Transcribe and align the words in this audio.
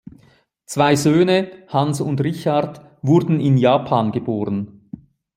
Zwei 0.65 0.95
Söhne, 0.95 1.51
Hans 1.67 2.01
und 2.01 2.21
Richard, 2.21 2.97
wurden 3.03 3.39
in 3.39 3.55
Japan 3.59 4.11
geboren. 4.11 4.87